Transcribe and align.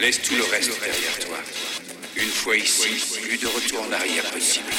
Laisse 0.00 0.22
tout 0.22 0.34
le 0.34 0.44
reste 0.44 0.80
derrière 0.80 1.18
toi. 1.18 1.36
Une 2.16 2.30
fois 2.30 2.56
ici, 2.56 3.20
plus 3.20 3.36
de 3.36 3.46
retour 3.46 3.82
en 3.86 3.92
arrière 3.92 4.24
possible. 4.30 4.72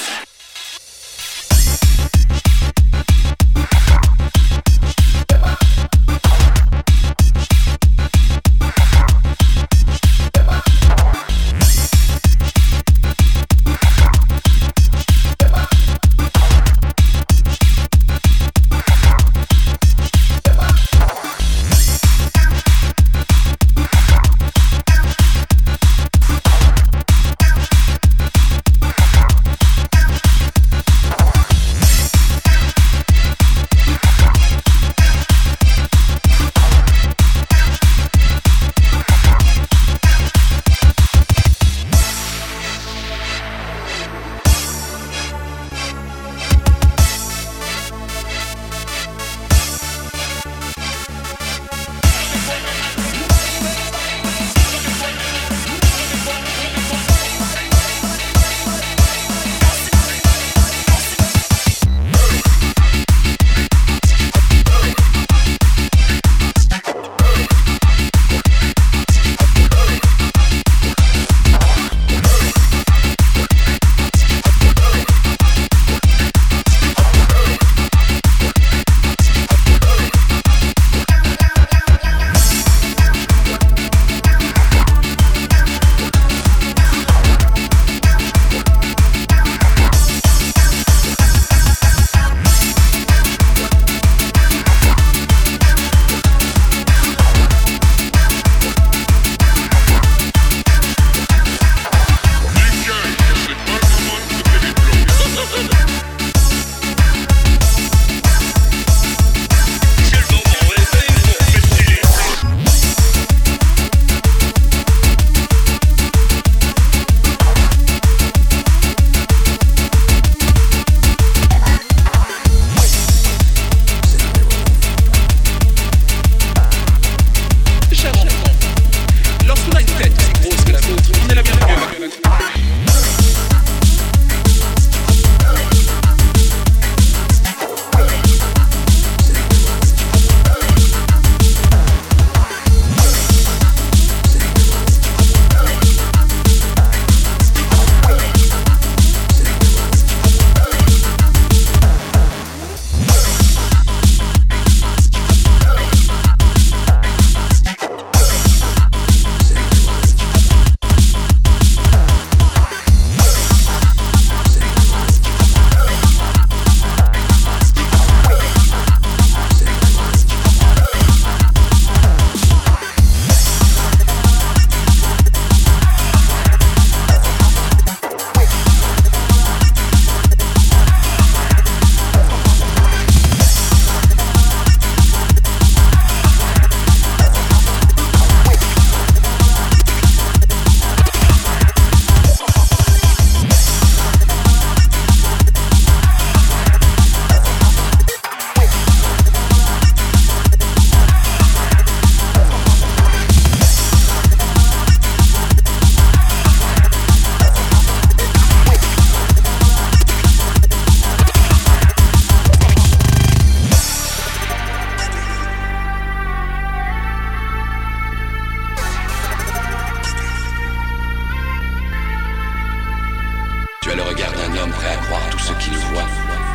prêt 224.70 224.90
à 224.90 224.98
croire 224.98 225.30
tout 225.32 225.40
ce 225.40 225.54
qu'il 225.54 225.76
voit, 225.78 226.08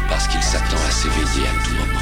parce 0.09 0.29
qu'il 0.29 0.43
s'attend 0.43 0.77
à 0.77 0.91
s'éveiller 0.91 1.49
à 1.49 1.65
tout 1.65 1.75
moment. 1.75 1.96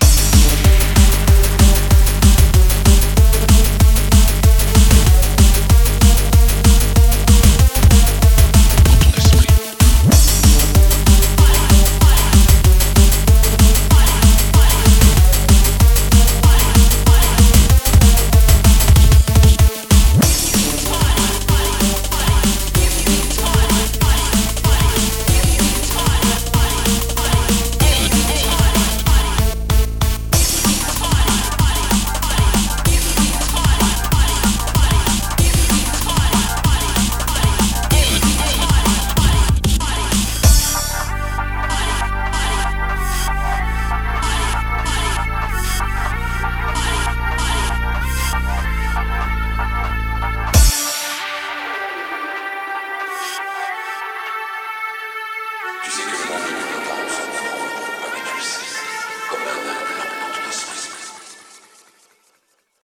Thank 0.00 0.66
you. 0.66 0.77